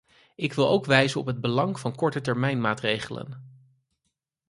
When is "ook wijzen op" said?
0.69-1.25